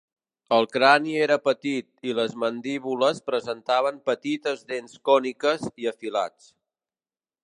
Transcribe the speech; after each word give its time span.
El 0.55 0.67
crani 0.75 1.11
era 1.25 1.35
petit 1.47 2.07
i 2.11 2.15
les 2.19 2.31
mandíbules 2.43 3.21
presentaven 3.31 4.01
petites 4.13 4.67
dents 4.73 4.97
còniques 5.11 5.69
i 5.85 5.91
afilats. 5.93 6.53